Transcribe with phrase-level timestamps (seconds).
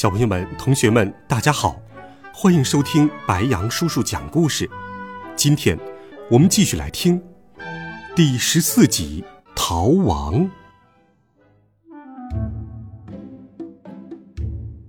[0.00, 1.78] 小朋友们、同学们，大家好，
[2.32, 4.66] 欢迎收听白羊叔叔讲故事。
[5.36, 5.78] 今天，
[6.30, 7.22] 我们继续来听
[8.16, 9.22] 第十四集
[9.54, 10.48] 《逃亡》。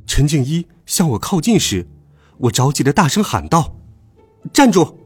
[0.07, 1.85] 陈静一向我靠近时，
[2.38, 3.75] 我着急的大声喊道
[4.53, 4.97] ：“站住！”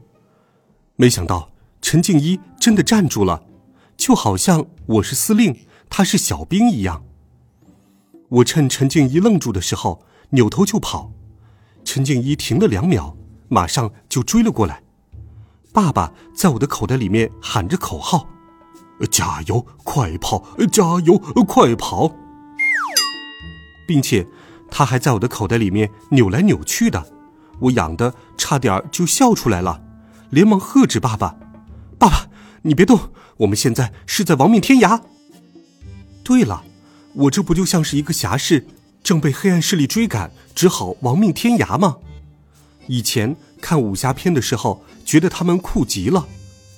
[0.94, 1.50] 没想到
[1.82, 3.42] 陈静一真的站住了，
[3.96, 7.02] 就好像我是司令，他是小兵一样。
[8.28, 11.12] 我趁陈静一愣住的时候，扭头就跑。
[11.84, 13.16] 陈静一停了两秒，
[13.48, 14.82] 马上就追了过来。
[15.72, 18.28] 爸爸在我的口袋里面喊着口号
[19.10, 20.44] ：“加油，快跑！
[20.72, 22.12] 加油，快跑！”
[23.86, 24.26] 并且
[24.68, 27.06] 他还在我的口袋里面扭来扭去的，
[27.60, 29.80] 我痒的差点就笑出来了，
[30.30, 31.36] 连忙喝止爸爸
[31.96, 32.26] ：“爸爸，
[32.62, 32.98] 你别动，
[33.36, 35.00] 我们现在是在亡命天涯。”
[36.24, 36.64] 对了。
[37.16, 38.66] 我这不就像是一个侠士，
[39.02, 41.96] 正被黑暗势力追赶，只好亡命天涯吗？
[42.88, 46.28] 以前看武侠片的时候，觉得他们酷极了，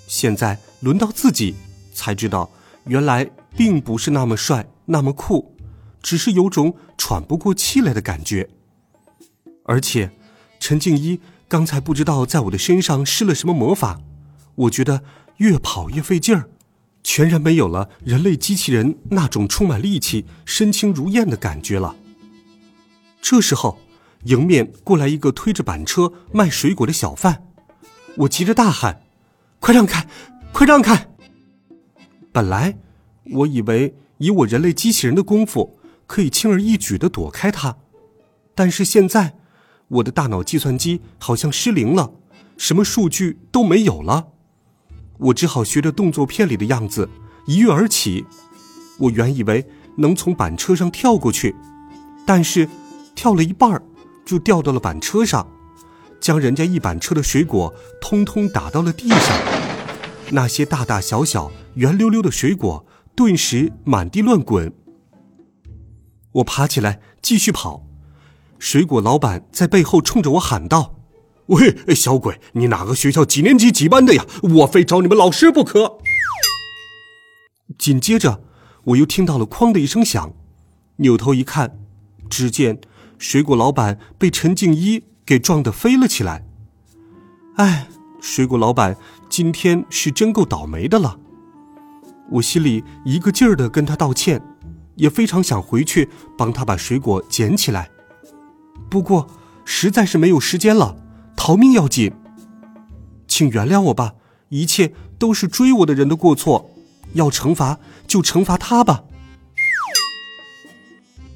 [0.06, 1.56] 现在轮到自己，
[1.92, 2.50] 才知道
[2.84, 5.56] 原来并不是那么帅，那么酷，
[6.00, 8.48] 只是有种喘不过气来的感觉。
[9.64, 10.12] 而且，
[10.60, 14.00] 陈静一刚才不知道在我的身上施了什么魔法，
[14.54, 15.02] 我觉得
[15.38, 16.48] 越跑越费劲儿。
[17.10, 21.96] 全然没有了人类机器人那种充满力气、身轻如燕的感觉了。
[23.22, 23.78] 这时候，
[24.24, 27.44] 迎面过来一个推着板车卖水果的小贩，
[28.18, 29.04] 我急着大喊
[29.58, 30.06] ：“快让开，
[30.52, 31.08] 快让开！”
[32.30, 32.76] 本来
[33.32, 37.78] 我以为以我人类机器人的功夫可以轻而易举的躲开他，
[38.54, 39.34] 但是现在
[39.88, 42.12] 我的大脑计算机好像失灵了，
[42.58, 44.28] 什么数据都没有了。
[45.18, 47.08] 我只好学着动作片里的样子
[47.46, 48.26] 一跃而起。
[48.98, 51.54] 我原以为能从板车上跳过去，
[52.26, 52.68] 但是
[53.14, 53.82] 跳了一半
[54.24, 55.48] 就掉到了板车上，
[56.20, 59.38] 将人家一板车的水果通通打到了地上。
[60.30, 64.72] 那些大大小小、圆溜溜的水果顿时满地乱滚。
[66.32, 67.86] 我爬起来继续跑，
[68.58, 70.97] 水果老板在背后冲着我喊道。
[71.48, 74.26] 喂，小鬼，你哪个学校几年级几班的呀？
[74.42, 75.98] 我非找你们老师不可。
[77.78, 78.42] 紧接着，
[78.84, 80.34] 我又听到了“哐”的一声响，
[80.96, 81.78] 扭头一看，
[82.28, 82.80] 只见
[83.16, 86.46] 水果老板被陈静一给撞得飞了起来。
[87.56, 87.88] 哎，
[88.20, 88.96] 水果老板
[89.30, 91.18] 今天是真够倒霉的了。
[92.32, 94.42] 我心里一个劲儿的跟他道歉，
[94.96, 97.90] 也非常想回去帮他把水果捡起来，
[98.90, 99.26] 不过
[99.64, 100.94] 实在是没有时间了。
[101.38, 102.12] 逃命要紧，
[103.28, 104.16] 请原谅我吧，
[104.48, 106.68] 一切都是追我的人的过错，
[107.14, 107.78] 要惩罚
[108.08, 109.04] 就惩罚他吧。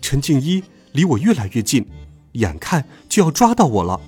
[0.02, 1.86] 陈静一离我越来越近，
[2.32, 4.00] 眼看就要抓到我了。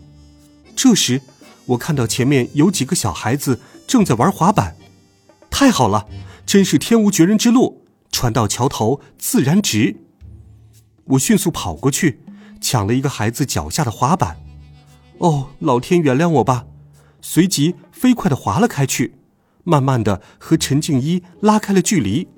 [0.75, 1.23] 这时，
[1.67, 4.77] 我看到前面有几个小孩子正在玩滑板，
[5.49, 6.09] 太好了，
[6.45, 9.97] 真是天无绝人之路，船到桥头自然直。
[11.05, 12.21] 我迅速跑过去，
[12.61, 14.41] 抢了一个孩子脚下的滑板。
[15.25, 16.67] 哦，老天原谅我吧！
[17.23, 19.15] 随即飞快的滑了开去，
[19.63, 22.29] 慢慢的和陈静一拉开了距离。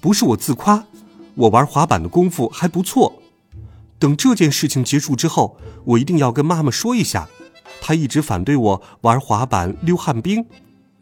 [0.00, 0.86] 不是我自夸，
[1.34, 3.20] 我玩滑板的功夫还不错。
[3.98, 7.28] 等这件事情结束之后，我一定要跟妈妈说一下。
[7.82, 10.46] 她一直反对我玩滑板溜旱冰，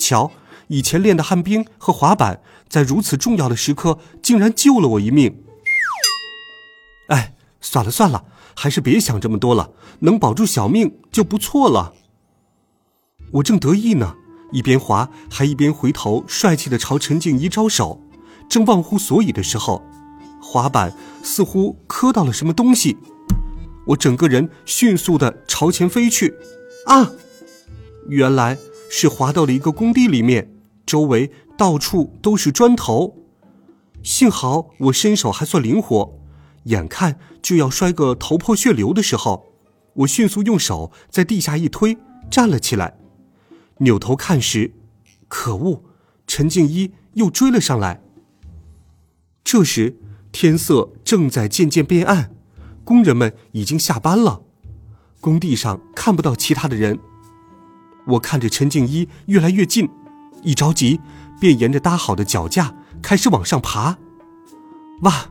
[0.01, 0.33] 瞧，
[0.67, 5.45] 以前练的旱冰和滑板，在如此重要的时刻，竟然救了我一命。
[7.07, 8.25] 哎，算了算了。
[8.61, 11.93] 还是别想这么多了，能保住小命就不错了。
[13.35, 14.17] 我正得意呢，
[14.51, 18.01] 一边滑还一边回头帅气的朝陈静怡招手，
[18.51, 19.85] 正忘乎所以的时候，
[20.43, 20.93] 滑板
[21.23, 22.97] 似乎磕到了什么东西，
[23.87, 26.35] 我整个人迅速的朝前飞去，
[26.87, 27.13] 啊！
[28.09, 28.59] 原来
[28.91, 30.53] 是滑到了一个工地里面，
[30.85, 33.15] 周围到处都是砖头，
[34.03, 36.19] 幸好我身手还算灵活。
[36.69, 39.53] 眼看就要摔个头破血流的时候，
[39.95, 41.99] 我迅速用手在地下一推，
[42.31, 42.97] 站了起来。
[43.79, 44.73] 扭头看时，
[45.29, 45.83] 可恶，
[46.27, 48.03] 陈静一又追了上来。
[49.43, 49.97] 这时
[50.31, 52.31] 天色正在渐渐变暗，
[52.85, 54.43] 工人们已经下班了，
[55.21, 56.99] 工地上看不到其他的人。
[58.09, 59.89] 我看着陈静一越来越近，
[60.43, 61.01] 一着急，
[61.41, 63.99] 便沿着搭好的脚架开始往上爬。
[65.03, 65.31] 哇，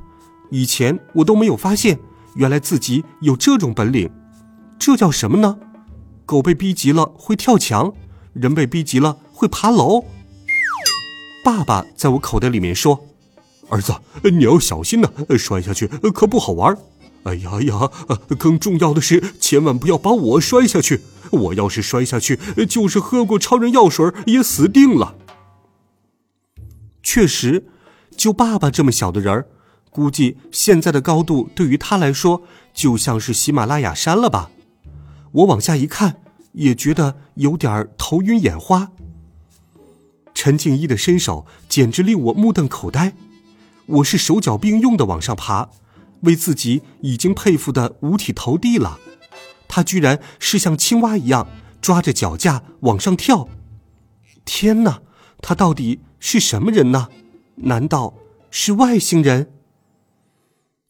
[0.49, 1.99] 以前我都没有发现，
[2.35, 4.09] 原来自己有这种本领。
[4.79, 5.57] 这叫什么呢？
[6.25, 7.93] 狗被逼急了会跳墙，
[8.33, 10.05] 人被逼急了会爬楼。
[11.43, 13.05] 爸爸在我口袋里面说
[13.69, 16.77] ：“儿子，你要小心呐，摔下去可不好玩。
[17.23, 17.89] 哎呀呀，
[18.37, 21.01] 更重要的是，千万不要把我摔下去。
[21.31, 25.15] 我要是摔下去，就是喝过超人药水也死定了。”
[27.01, 27.65] 确实，
[28.15, 29.47] 就爸爸这么小的人儿，
[29.97, 34.51] 估计现在的高度对于他来说就像是喜马拉雅山了吧。
[35.31, 36.21] 我往下一看，
[36.51, 38.91] 也觉得有点头晕眼花。
[40.35, 43.15] 陈静一的身手简直令我目瞪口呆，
[43.87, 45.69] 我是手脚并用的往上爬，
[46.21, 48.99] 为自己已经佩服的五体投地了。
[49.67, 51.47] 他居然是像青蛙一样
[51.81, 53.49] 抓着脚架往上跳。
[54.45, 55.01] 天哪，
[55.41, 57.07] 他到底是什么人呢？
[57.55, 58.13] 难道
[58.51, 59.53] 是外星人？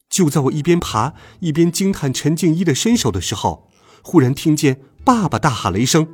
[0.08, 3.68] 就在我一边爬一边惊叹陈静一的身手的时候，
[4.02, 6.08] 忽然听见爸爸大喊了一声：“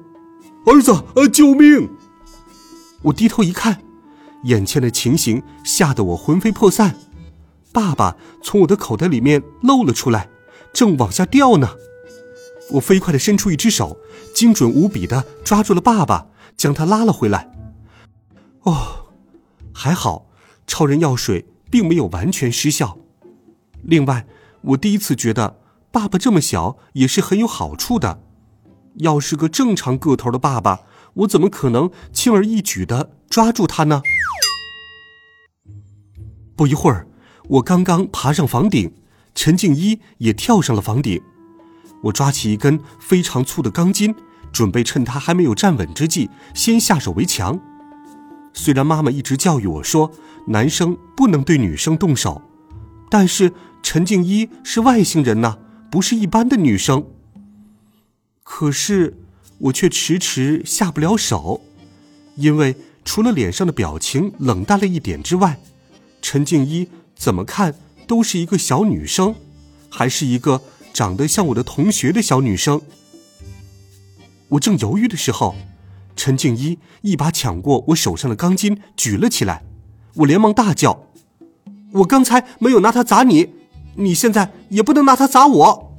[0.67, 1.91] 儿子，呃，救命！”
[3.03, 3.83] 我低头一看，
[4.45, 6.97] 眼前的情形吓得我魂飞魄散。
[7.73, 10.29] 爸爸从我的口袋里面露了出来，
[10.73, 11.71] 正往下掉呢。
[12.73, 13.99] 我飞快地伸出一只手，
[14.35, 17.51] 精准无比地抓住了爸爸，将他拉了回来。
[18.63, 19.11] 哦，
[19.73, 20.27] 还好，
[20.67, 22.99] 超人药水并没有完全失效。
[23.87, 24.27] 另外，
[24.63, 25.61] 我第一次觉得
[25.91, 28.21] 爸爸这么小也是很有好处的。
[28.99, 30.81] 要是个正常个头的爸爸。
[31.19, 34.03] 我怎么可能轻而易举的抓住他呢？
[36.57, 37.07] 不一会儿，
[37.51, 38.93] 我刚刚爬上房顶，
[39.33, 41.23] 陈静一也跳上了房顶。
[42.03, 44.13] 我抓起一根非常粗的钢筋，
[44.53, 47.61] 准备趁他还没有站稳之际，先下手为强。
[48.53, 50.11] 虽然妈妈一直教育我说，
[50.49, 52.43] 男生不能对女生动手，
[53.15, 55.57] 但是陈静一是外星人呐，
[55.89, 57.07] 不是一般的女生。
[58.43, 59.15] 可是。
[59.59, 61.61] 我却迟迟下不了手，
[62.35, 62.75] 因为
[63.05, 65.61] 除了脸上的表情冷淡了一点之外，
[66.21, 67.77] 陈静一怎么看
[68.09, 69.37] 都是一个小女生，
[69.89, 70.61] 还是一个
[70.93, 72.83] 长得像我的同学的小女生。
[74.49, 75.55] 我正犹豫的时候，
[76.17, 79.63] 陈静一一把抢过我手上的钢筋，举了起来。
[80.17, 81.07] 我连忙大叫
[81.95, 83.55] ：“我刚才没有拿它砸你，
[83.97, 85.93] 你现在也不能拿它砸我。”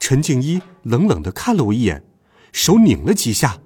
[0.00, 2.04] 陈静一冷冷的看了我一眼。
[2.52, 3.60] 手拧了几下，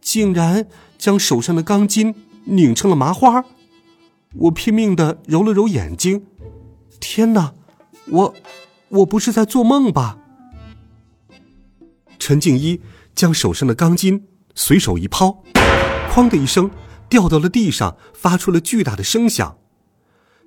[0.00, 0.66] 竟然
[0.96, 2.14] 将手上的钢筋
[2.44, 3.44] 拧成了麻花。
[4.34, 6.24] 我拼命的揉了揉眼睛，
[6.98, 7.52] 天哪，
[8.06, 8.34] 我
[8.88, 10.16] 我不是在做梦吧？
[12.18, 12.80] 陈静一
[13.14, 15.44] 将手上的钢筋随手一抛，
[16.10, 16.70] 哐的一声
[17.10, 19.58] 掉到了地上，发出了巨大的声响。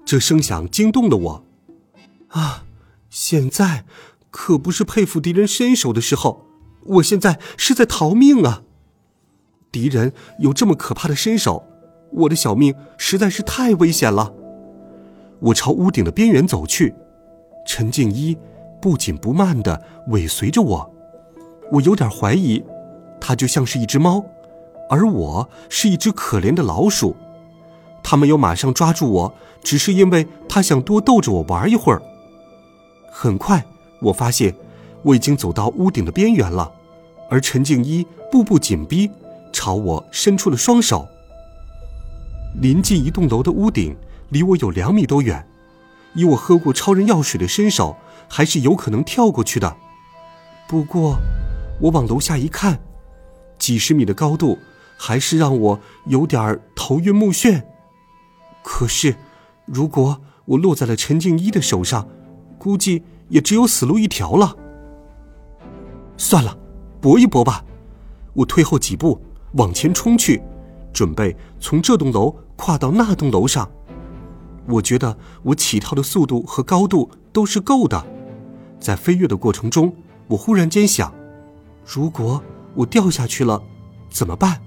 [0.06, 1.46] 这声响惊动了我。
[2.30, 2.66] 啊，
[3.10, 3.86] 现在
[4.32, 6.46] 可不是佩服敌人身手的时候。
[6.86, 8.64] 我现在是在逃命啊！
[9.72, 11.64] 敌人有这么可怕的身手，
[12.12, 14.34] 我的小命实在是太危险了。
[15.40, 16.94] 我朝屋顶的边缘走去，
[17.66, 18.38] 陈静一
[18.82, 20.94] 不紧不慢的尾随着我。
[21.72, 22.62] 我有点怀疑，
[23.22, 24.26] 他就像是一只猫，
[24.90, 27.16] 而我是一只可怜的老鼠。
[28.04, 29.34] 他没有马上抓住我，
[29.64, 32.02] 只是因为他想多逗着我玩一会儿。
[33.12, 33.66] 很快，
[34.02, 34.54] 我发现。
[35.06, 36.72] 我已经走到屋顶的边缘了，
[37.30, 39.12] 而陈静一步步紧逼，
[39.52, 41.06] 朝我伸出了双手。
[42.62, 43.98] 临近一栋楼的屋顶
[44.30, 45.46] 离我有两米多远，
[46.14, 47.98] 以我喝过超人药水的身手，
[48.30, 49.76] 还是有可能跳过去的。
[50.70, 51.18] 不过，
[51.82, 52.80] 我往楼下一看，
[53.60, 54.58] 几十米的高度
[54.96, 57.62] 还是让我有点头晕目眩。
[58.64, 59.16] 可是，
[59.66, 62.08] 如果我落在了陈静一的手上，
[62.58, 64.56] 估计也只有死路一条了。
[66.18, 66.58] 算了，
[67.02, 67.64] 搏一搏吧！
[68.34, 69.22] 我退后几步，
[69.54, 70.42] 往前冲去，
[70.94, 73.70] 准备从这栋楼跨到那栋楼上。
[74.68, 78.06] 我觉得我起跳的速度和高度都是够的。
[78.80, 79.94] 在飞跃的过程中，
[80.28, 81.14] 我忽然间想：
[81.86, 82.42] 如果
[82.76, 83.62] 我掉下去了，
[84.10, 84.62] 怎么办？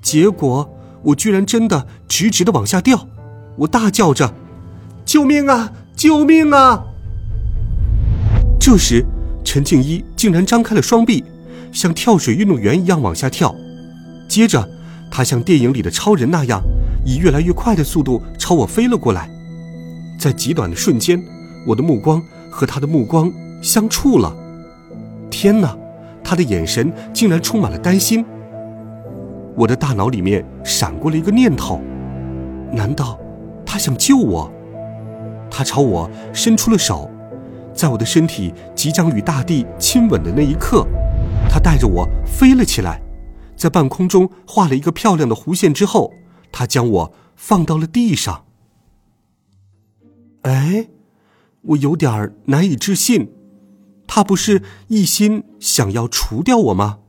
[0.00, 0.68] 结果
[1.02, 3.06] 我居然真的直直的往下掉！
[3.56, 4.34] 我大叫着
[5.04, 5.72] ：“救命啊！
[5.96, 6.84] 救命啊！”
[8.60, 9.04] 这时。
[9.42, 11.24] 陈静一竟然张开了双臂，
[11.72, 13.52] 像跳水运动员一样往下跳。
[14.28, 14.68] 接着，
[15.10, 16.62] 他像电影里的超人那样，
[17.04, 19.28] 以越来越快的速度朝我飞了过来。
[20.20, 21.20] 在极短的瞬间，
[21.66, 24.32] 我的目光和他的目光相触了。
[25.30, 25.76] 天哪，
[26.22, 28.24] 他的眼神竟然充满了担心。
[29.56, 31.80] 我的大脑里面闪过了一个念头：
[32.72, 33.18] 难道
[33.66, 34.50] 他想救我？
[35.50, 37.10] 他朝我伸出了手，
[37.74, 40.86] 在我的身体即将与大地亲吻的那一刻，
[41.48, 43.02] 他带着我飞了起来，
[43.56, 46.12] 在半空中画了一个漂亮的弧线之后，
[46.52, 48.44] 他将我放到了地上。
[50.42, 50.88] 哎，
[51.62, 53.32] 我有点难以置信，
[54.06, 57.00] 他不是一心想要除掉我吗？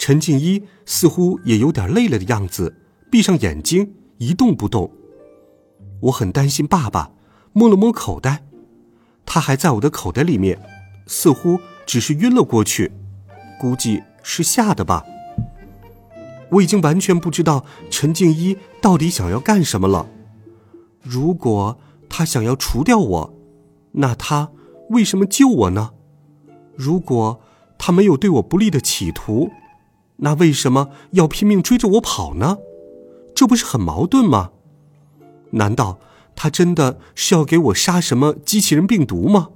[0.00, 2.74] 陈静一似乎也有点累了的样子，
[3.10, 4.90] 闭上眼睛一动不动。
[6.04, 7.12] 我很担心爸爸，
[7.52, 8.42] 摸了摸口袋，
[9.26, 10.58] 他还在我的口袋里面，
[11.06, 12.90] 似乎只是晕了过去，
[13.60, 15.04] 估计是吓的吧。
[16.52, 20.08] 我已经完全不知道陈静一到底想要干什么了。
[21.02, 21.78] 如果
[22.08, 23.34] 他想要除掉我，
[23.92, 24.50] 那他
[24.88, 25.90] 为什么救我呢？
[26.74, 27.42] 如果
[27.76, 29.50] 他没有对我不利的企图，
[30.22, 32.58] 那为什么要拼命追着我跑呢？
[33.34, 34.50] 这不是很矛盾吗？
[35.52, 35.98] 难道
[36.36, 39.48] 他真的是要给我杀什么机器人病毒吗？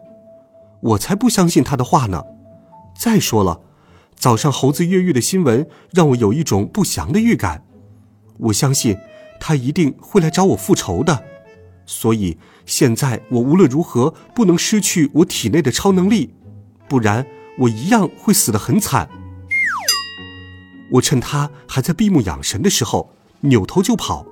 [0.81, 2.25] 我才不相信他的话呢！
[2.99, 3.61] 再说了，
[4.15, 7.65] 早上猴子越狱的新闻让我有一种不祥的预感。
[8.39, 8.97] 我相信
[9.41, 11.25] 他一定会来找我复仇的，
[11.87, 16.35] 所以现在我无论如何不能失去我体内的超能力，
[16.89, 17.27] 不然
[17.59, 19.09] 我一样会死得很惨。
[20.95, 23.11] 我趁他还在闭目养神的时候，
[23.41, 24.27] 扭头就跑。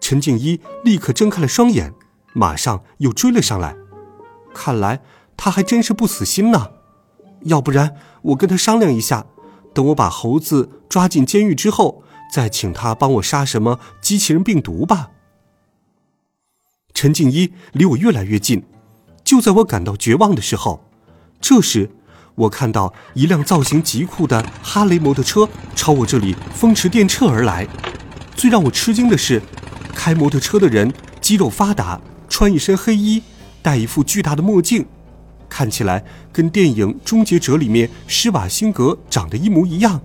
[0.00, 1.94] 陈静一立刻睁开了双眼，
[2.34, 3.76] 马上又追了上来。
[4.54, 5.00] 看来
[5.36, 6.72] 他还真是不死心呢。
[7.42, 9.26] 要不然我跟他商量一下，
[9.72, 15.10] 等我把猴子抓进监狱之后，再请他帮我杀什么机器人病毒吧。
[16.92, 18.64] 陈静一离我越来越近，
[19.24, 20.84] 就在我感到绝望的时候，
[21.40, 21.90] 这时
[22.36, 27.66] 我看到一辆造型极酷的哈雷摩托车朝我这里风驰电掣而来。
[28.36, 29.42] 最让我吃惊的是。
[29.94, 33.22] 开摩托车的人肌肉发达，穿一身黑衣，
[33.62, 34.86] 戴一副巨大的墨镜，
[35.48, 40.00] 看起来跟电影《终结者》里面施瓦辛格长得一模一样。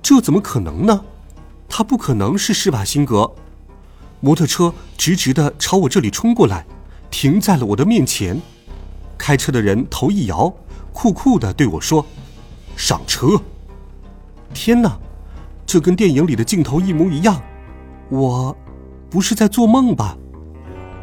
[0.00, 1.04] 这怎么可能呢？
[1.68, 3.34] 他不可能是施瓦辛格。
[4.20, 6.64] 摩托车直直的朝我这里冲过来，
[7.10, 8.40] 停在了我的面前。
[9.18, 10.54] 开车的人头一摇，
[10.94, 12.06] 酷酷的对我说
[12.74, 13.38] ：“上车。”
[14.54, 14.98] 天哪，
[15.66, 17.42] 这跟电影里的镜头一模一样。
[18.08, 18.56] 我。
[19.10, 20.18] 不是在做梦吧？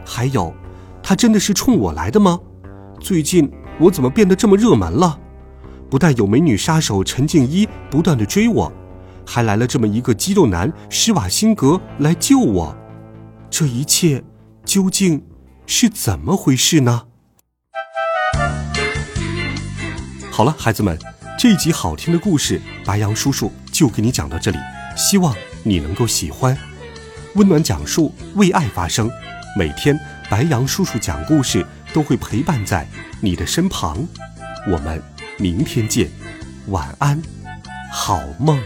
[0.06, 0.54] 还有，
[1.02, 2.38] 他真的是冲我来的吗？
[3.00, 5.18] 最近我怎么变得这么热门了？
[5.90, 8.70] 不但有美女杀手陈静一不断的追我，
[9.26, 12.76] 还来了这么一个肌肉男施瓦辛格来救我。
[13.50, 14.22] 这一切
[14.66, 15.24] 究竟
[15.66, 17.04] 是怎么回事呢？
[20.42, 20.98] 好了，孩子们，
[21.38, 24.58] 这一集好听的故事，白羊叔叔就给你讲到这里，
[24.98, 26.58] 希望你能够喜欢。
[27.36, 29.08] 温暖讲述，为爱发声。
[29.56, 29.96] 每天，
[30.32, 32.88] 白羊叔叔讲故事都会陪伴在
[33.20, 34.04] 你的身旁。
[34.68, 35.00] 我们
[35.38, 36.10] 明天见，
[36.70, 37.22] 晚安，
[37.92, 38.60] 好梦。